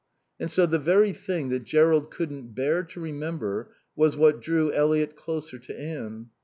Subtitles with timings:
[0.39, 5.15] And so the very thing that Jerrold couldn't bear to remember was what drew Eliot
[5.15, 6.31] closer to Anne.